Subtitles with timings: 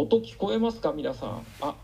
[0.00, 1.42] 音聞こえますか皆さん？
[1.60, 1.74] あ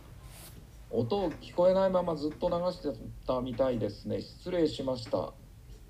[0.88, 4.20] 音聞こえないままずっと流してたみたいですね。
[4.20, 5.33] 失礼しました。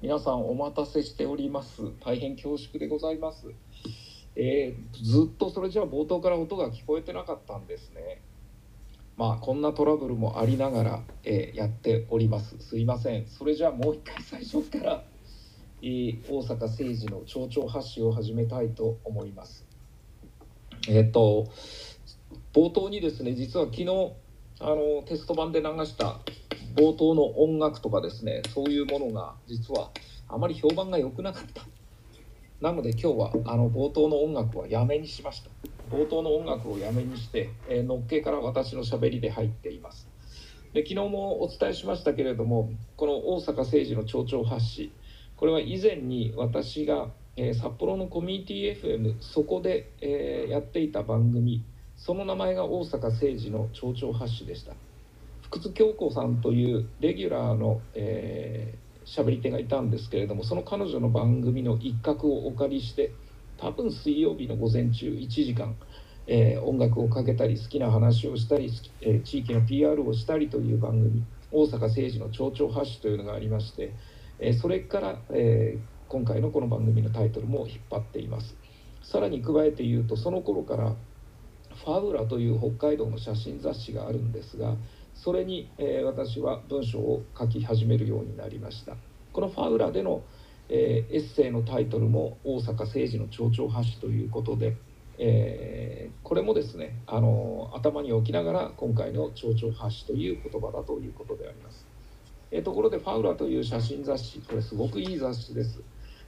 [0.01, 1.83] 皆さんお待たせしております。
[2.03, 3.49] 大変恐縮でございます。
[4.37, 8.23] えー、ずっとそれじゃあ冒頭から音が聞こえてなかったんですね。
[9.19, 12.57] まあこんなトラブルもありながら、えー、やっております。
[12.59, 13.27] すいません。
[13.27, 15.05] それじゃあもう一回最初から、
[15.83, 19.67] えー、大阪政治の町長発信を始めたいと思います。
[20.89, 21.49] えっ、と
[22.55, 23.87] 冒頭にですね実は昨日
[24.61, 26.21] あのテスト版で流した
[26.77, 29.91] 冒頭の音楽とかですねそういうものが実は
[30.29, 31.63] あまり評判が良くなかった。
[32.61, 35.51] なので今日はあの冒頭の音楽はやめにしました。
[35.91, 40.09] 冒頭の音楽をやめにして、えー、のっけから私のしゃべりで入っています。
[40.73, 44.93] で昨日もお伝えしましたけれどもこの大阪政治の町長発信
[45.37, 51.65] これは以前に私が、えー、札幌のコミュニティ FM そこで、えー、やっていた番組
[52.05, 54.75] その名前が大阪政治の町長発信でした。
[55.41, 63.13] 福津京子さんというレギュラーの、えー、しゃべり手がいたんですけれどもその彼女の番組の一角をお借りして
[63.57, 65.77] 多分水曜日の午前中1時間、
[66.27, 73.93] えー、音楽をかけたり好きな話をしたり、えー、地域の PR をしたりという番組大阪政治の町長発信というのがありまして、
[74.41, 78.57] えそれから、え今回のこの番組のタイトルも引っ張っています。
[79.05, 80.97] さらに加えて言うとその頃から
[81.75, 84.77] ファウラという北海道の写真雑誌があるんですが
[85.15, 88.97] それに、えー、私は文章を書き始めるようになりました。
[89.33, 90.23] このファウラでの、
[90.69, 94.77] えー、エッセイのタイトルも大阪政治の町長発信ということで、
[95.19, 101.87] えー、これもですねあの頭に置きながら今回の町長発信という言葉だということであります、
[102.51, 105.83] えところでファウラという写真雑誌これすごくいい雑誌です。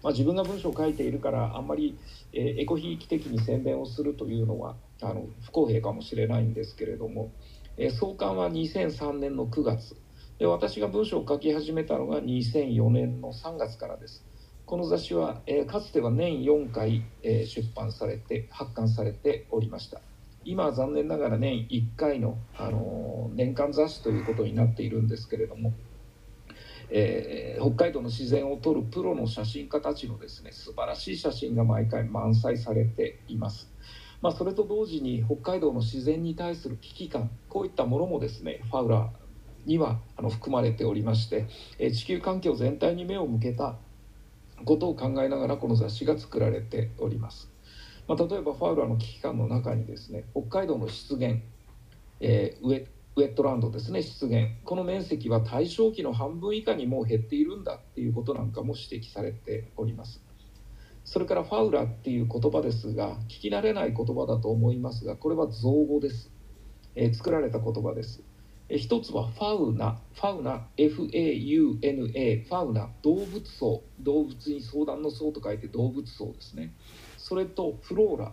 [0.06, 1.98] まあ、自分が文章を書いているからあんまり、
[2.32, 7.32] えエコひいき的に宣伝をするというのはあの不公平かもしれないんですけれども、
[7.76, 9.96] え創刊は2003年の9月。
[10.38, 14.24] で私が文章を書き始めたのが2004年の3月からです。
[14.64, 20.00] この雑誌は、えかつては年4回、え出版されて発刊されておりました。
[20.44, 25.72] 今は残念ながら年1回の、あの年間雑誌ということになっているんですけれども
[26.90, 33.70] えー、北海道の自然を撮るプロの写真家たちのですね素晴らしい写真が毎回満載されています。
[34.22, 41.46] まあ、それと同時に北海道の自然に対する危機感こういったものもですねファウラーにはあの含まれておりまして、
[41.78, 43.76] え地球環境全体に目を向けた
[44.64, 47.50] ことを考えながらこの雑誌が作られております。
[48.08, 51.38] まあ、例えばファウラーの危機感の中にですね北海道の湿原、
[52.20, 52.86] えー、上
[53.18, 60.22] ウェットランドですね湿原この面積は大正期の半分以下にもう減っているんだっていうことなんかも指摘されております。
[61.02, 66.30] それからファウラっていう言葉ですが聞き慣れない言葉だと思いますがこれは造語です、
[66.94, 68.22] えー、作られた言葉です。
[68.68, 69.98] 一つはファウナ。
[70.12, 76.74] ファウナ FAUNA ファウナ動物層動物に相談の層と書いて動物層ですね。
[77.16, 78.32] それとフローラ。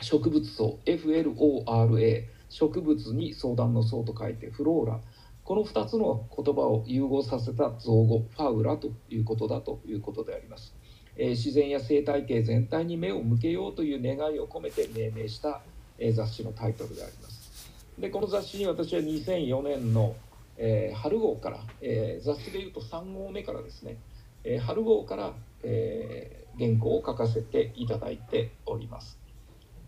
[0.00, 5.00] 植物層 FLORA 植物に相談の層と書いてフローラ。
[5.48, 10.74] この2つの言葉を融合させた造語ファウラということだということであります、
[11.16, 15.62] え、自然や生態系全体に目を向けようという願いを込めて命名した、
[15.98, 17.72] え、雑誌のタイトルであります。
[17.98, 20.16] でこの雑誌に私は2004年の、
[20.58, 23.96] え、春号から、え雑誌でいうと3号目からですね、
[24.44, 25.32] え春号から、
[25.62, 29.18] え原稿を書かせていただいております。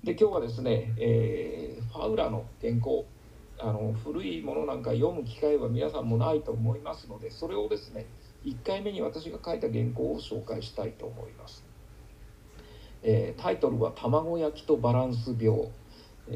[0.03, 3.07] で今日はですね、えー、ファウラの原稿
[3.59, 8.07] あの古いものなんか読む機会は皆さんもないと思いますのでそれをですね
[8.45, 11.63] 1回目に私が書いた原稿を紹介したいと思います、
[13.03, 15.69] えー、タイトルは「卵焼きとバランス病」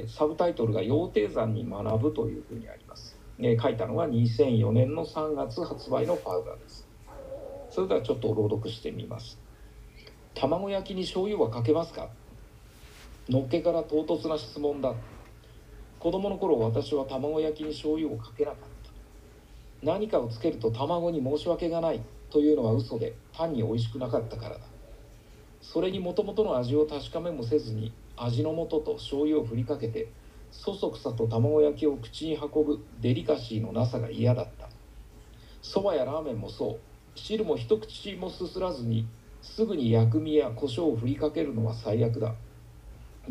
[0.08, 6.86] サブタイトルが「羊蹄山に学ぶ」というふうにあります、えー、書いたのは2004年の3月発売のファウラです。
[7.70, 9.36] それではちょっと朗読してみます。
[10.34, 12.08] 卵焼きに醤油はかけますか？
[13.28, 14.94] のっけから唐突な質問だ。
[16.04, 19.86] 子供の頃私は卵焼きに醤油をかけなかった。
[19.86, 24.60] 何かをつけると卵に申し訳がないというのは嘘で単に美味しくなかったからだ。
[25.62, 30.08] それにもともとの味を確かめもせずに味の素と醤油を振りかけて
[30.50, 34.68] そそくさと卵焼きを口に運ぶデリカシーのなさが嫌だった。
[35.62, 36.78] そばやラーメンもそう。
[37.14, 39.06] 汁も一口もすすらずに
[39.40, 42.34] すぐに薬味や胡椒を振りかけるのは最悪だ。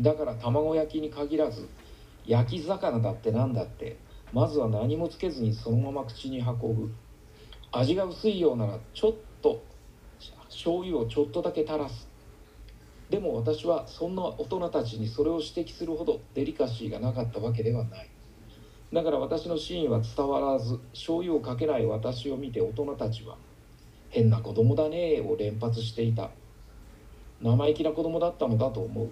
[0.00, 1.68] だから卵焼きに限らず
[2.26, 3.96] 焼き魚だって何だって。
[4.34, 6.92] まずは何もつけずにそのまま口に運ぶ。
[7.70, 9.62] 味が薄いようならちょっと
[10.48, 12.08] 醤油をちょっとだけ垂らす。
[13.10, 18.10] でも私はそんな大人たちにそれを指摘するほどデリカシーがなかったわけではない。
[18.92, 23.36] だから私の真意は伝わらず醤油をかけない私を見て大人たちは
[24.10, 26.30] 「変な子供だね」を連発していた。
[27.40, 29.08] 生意気な子供だったのだと思う。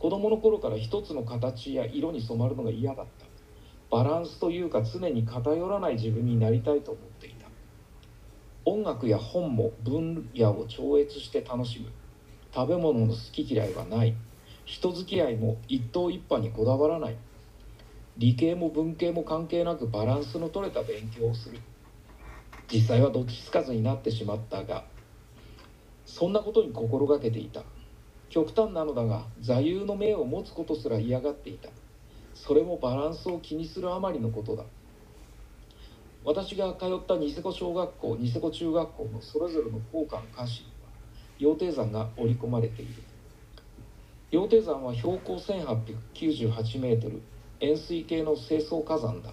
[0.00, 3.26] 子供の頃から一つの形や色に染まるのが嫌だった。
[3.94, 7.48] バランスというか常に偏らない自分になりたいと思っていた。
[8.64, 11.90] 音楽や本も分野を超越して楽しむ。
[12.54, 14.14] 食べ物の好き嫌いはない。
[14.64, 17.16] 人付き合いも一刀一派にこだわらない。
[18.16, 21.58] 理系も文系も関係なくバランスの取れた勉強をする。
[22.72, 24.84] 実際はどっちつかずになってしまったが
[26.06, 27.64] そんなことに心がけていた。
[28.30, 31.68] 極端なのだが座右の銘を持つことすら嫌がっていた。
[32.32, 34.64] それもバランスを気にするあまりのことだ。
[36.24, 40.68] 私が通ったニセコ小学校ニセコ中学校のそれぞれの校歌の歌詞に
[41.48, 43.02] は羊蹄山が織り込まれている。
[44.30, 47.22] 羊蹄山は標高1898メートル
[47.58, 49.32] 円錐形の清掃火山だ。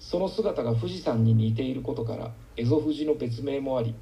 [0.00, 3.94] その姿が富士山に似ていることから蝦夷富士の別名もあり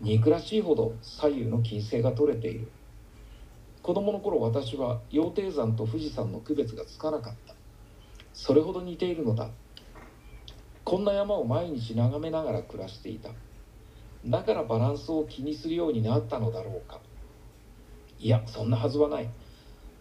[0.00, 2.68] 憎らしいほど左右の金星が取れている。
[3.84, 7.54] 子供の頃私は羊蹄山と富士山の区別がつかなかった。
[8.32, 9.50] それほど似ているのだ。
[10.84, 13.28] こんな山を毎日眺めながら暮らしていた。
[14.24, 16.98] だからバランスを気にするようになったのだろうか。
[18.18, 19.28] いやそんなはずはない。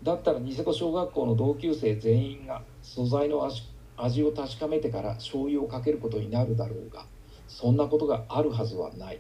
[0.02, 3.52] だったらニセコ小学校の同級生全員が素材の
[3.98, 7.06] 味を確かめてから醤油をかけることになるだろうが
[7.50, 9.20] そんなことがあるはずはない。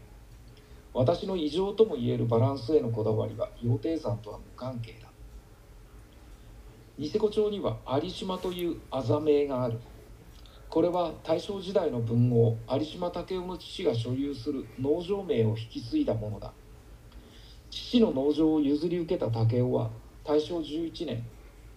[0.93, 5.07] 私の異常ともいえるバランスへのこだわりは羊蹄山とは無関係だ。
[6.99, 9.79] ニセコ町には有島というあざ名がある。
[10.69, 16.53] これは大正時代の文豪有島武雄の父が所有する農場名を引き継いだものだ。
[17.71, 19.89] 父の農場を譲り受けた武雄は
[20.23, 21.25] 大正11年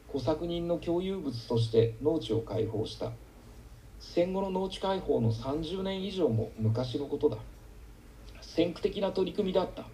[0.09, 3.13] 小作人の共有物として農地を開放した。
[3.99, 7.39] 戦後の農地開放の30年以上も昔のことだ。
[8.57, 9.85] 先駆的な取り組みだった。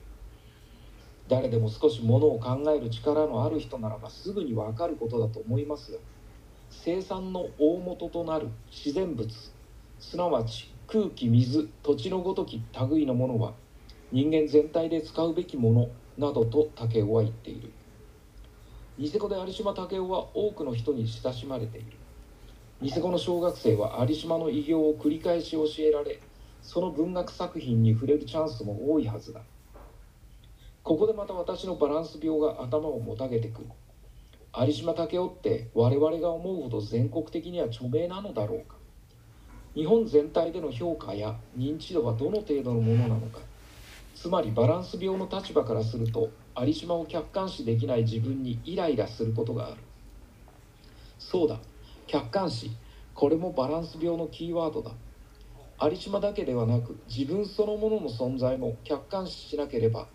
[1.29, 5.99] 誰でも少しものを考える力のある人ならばすぐに分かることだと思いますが
[6.71, 9.29] 生産の大元となる自然物
[9.99, 13.55] すなわち空気水土地のごとき類のものは
[14.13, 15.89] 人間全体で使うべきもの
[16.29, 17.73] などと武雄は言っている。
[18.99, 21.87] ニセコで有島武雄は多くの人に親しまれている。
[22.81, 26.21] ニセコの小学生は有島の偉業を繰り返し教えられ
[26.63, 29.41] その文学作品に触れるチャンスも多いはずだ。
[30.83, 33.67] ここでまた私のバランス病が頭をもたげてくる。
[34.55, 38.77] 有島武雄って我々が思うほど全国的には著名なのだろうか。
[39.75, 43.41] 日本全体での評価や認知度はどの程度のものなのか。
[44.15, 49.77] つまりバランス病の立場からすると有島を客観視できない自分にイライラすることがある。
[51.19, 51.59] そうだ。
[52.07, 52.71] 客観視。
[53.15, 54.93] これもバランス病のキーワードだ。
[55.85, 60.07] 有島だけではなく自分そのものの存在も客観視しなければ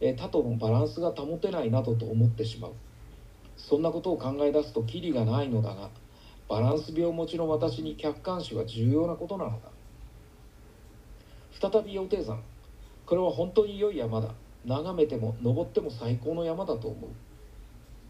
[0.00, 2.72] え他とのバランスが保てないなどと思ってしまう。
[3.56, 5.90] そんなことを考え出すとキリがないのだが
[6.48, 9.70] バランス病持ちの私に客観視は重要なことなのだ。
[11.58, 12.42] 再び羊蹄山
[13.06, 14.34] これは本当に良い山だ。
[14.64, 17.10] 眺めても登っても最高の山だと思う。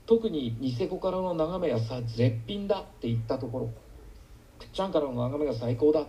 [0.06, 3.70] 特にニセコからの眺めはさ絶品だって言ったところ。
[4.58, 6.06] くっちゃんからの眺めが最高だ。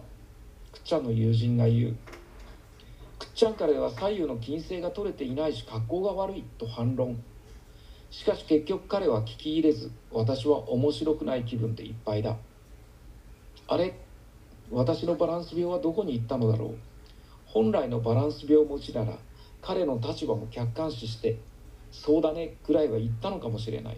[0.78, 1.96] くっちゃんの友人が言う。
[3.20, 7.22] くっちゃんからは左右の金星が取れていないし格好が悪いと反論。
[8.10, 12.38] しかし結局彼は聞き入れず私は面白くない気分でいっぱいだ。
[13.68, 14.00] あれ？
[14.72, 16.78] 私のバランス病はどこに行ったのだろう？
[17.48, 19.18] 本来のバランス病持ちなら
[19.62, 21.40] 彼の立場も客観視して
[21.92, 23.98] そうだねくらいは言ったのかもしれない。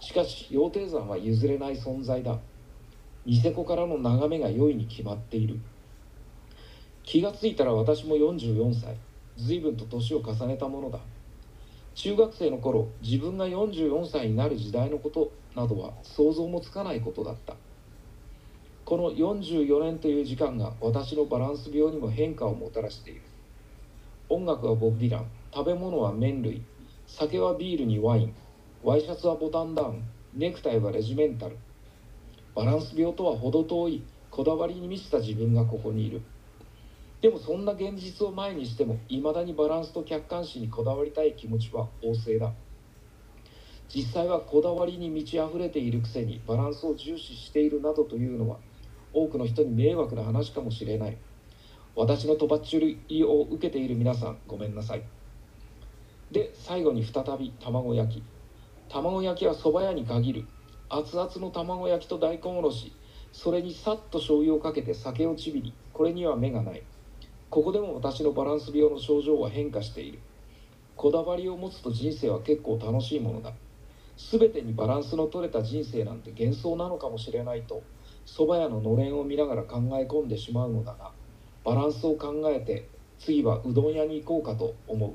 [0.00, 2.38] しかし羊蹄山は譲れない存在だ。
[3.26, 5.58] ニセコからの眺めが良いに決まっている。
[7.06, 8.96] 気がついたら私も44歳。
[9.38, 10.98] 随分と年を重ねたものだ。
[11.94, 17.54] 中学生の頃自分が44歳になる時代のことなどは想像もつかないことだった。
[18.84, 23.20] この44年という時間が私のバランス病にも変化をもたらしている。
[24.28, 25.26] 音楽はボブ・ディラン。
[25.54, 26.62] 食べ物は麺類。
[27.06, 28.34] 酒はビールにワイン。
[28.82, 30.02] ワイシャツはボタンダウン。
[30.34, 31.56] ネクタイはレジメンタル。
[32.56, 34.02] バランス病とは程遠い。
[34.32, 36.20] こだわりに満ちた自分がここにいる。
[37.20, 42.52] でもそんな現実を前にしてもいまだにバランスと客観視にこだわりたい気持ちは旺盛だ。
[43.88, 48.58] 実際はこだわりに満ち溢れているくせにバランスを重視しているなどというのは
[49.12, 51.16] 多くの人に迷惑な話かもしれない。
[51.94, 55.02] 私のとばっちりを受けている皆さんごめんなさい。
[56.30, 58.22] で最後に再び卵焼き。
[58.88, 60.44] 卵焼きは蕎麦屋に限る。
[60.90, 62.92] 熱々の卵焼きと大根おろし。
[63.32, 65.72] それにさっと醤油をかけて酒をちびり。
[65.92, 66.82] これには目がない。
[67.56, 70.18] ここでも私のバランス病の症状は変化している。
[70.94, 73.54] こだわりを持つと人生は結構楽しいものだ。
[74.30, 77.82] 全てにバランスの取れた人生なんて幻想なのかもしれないと
[78.26, 81.12] 蕎麦屋ののれんを見ながら考え込んでしまうのだが
[81.64, 85.12] バランスを考えて次はうどん屋に行こうかと思う。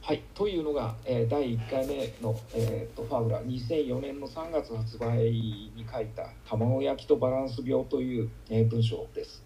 [0.00, 9.42] はい、というのが、えー第1回目の、えーとファブラ2004年の3月発売に書いた「卵焼きとバランス病」という、えー文章です。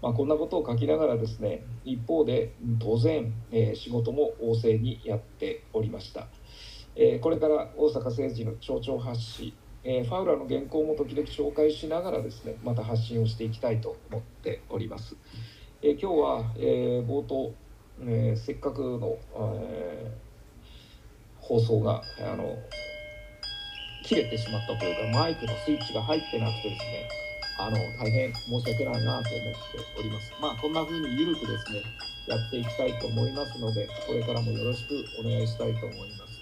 [0.00, 6.28] まあ、こんなことを書きながらですね一方で当然、えー仕事も旺盛にやっておりました。
[6.94, 9.52] えーこれから大阪政治の町長発信、
[9.82, 15.16] えーファウラーの原稿も時々紹介しながらですねまた発信をしていきたいと思っております。
[15.82, 17.54] えー今日は、え冒頭
[18.06, 20.12] えせっかくの、え
[21.40, 22.56] 放送があの
[24.04, 27.27] 切れてしまったというかマイクのスイッチが入ってなくてですね
[27.58, 29.58] あの大変申し訳ないなと思って
[29.98, 31.82] おりますまあこんな風に緩くですね
[32.26, 36.40] やっていきたいと思いますのでこれからもよろしくお願いしたいと思います、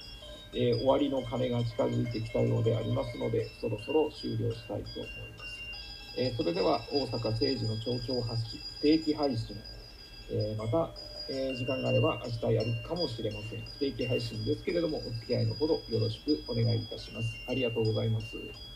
[0.54, 9.56] えー終わりの鐘が近づいてきたようでありますのでそろそろ終了したいと思います、えーそれでは大阪政治の町長発信定期配信
[10.30, 10.90] えーまた、
[11.30, 13.60] えー時間があれば明日やるかもしれません。
[13.60, 17.28] 不定期配信ですけれども、お付き合いのほどよろしくお願いいたします。
[17.48, 18.75] ありがとうございます。